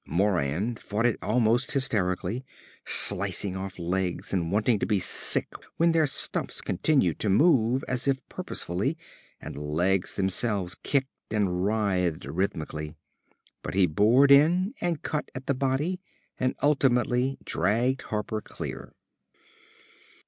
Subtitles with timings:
[0.07, 2.43] Moran fought it almost hysterically,
[2.83, 5.45] slicing off legs and wanting to be sick
[5.77, 8.97] when their stumps continued to move as if purposefully,
[9.39, 12.95] and the legs themselves kicked and writhed rhythmically.
[13.61, 15.99] But he bored in and cut at the body
[16.39, 18.93] and ultimately dragged Harper clear.